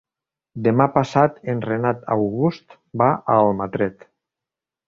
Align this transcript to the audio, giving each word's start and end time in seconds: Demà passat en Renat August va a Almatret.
Demà 0.67 0.87
passat 0.95 1.37
en 1.53 1.61
Renat 1.67 2.01
August 2.15 2.75
va 3.03 3.11
a 3.35 3.37
Almatret. 3.45 4.05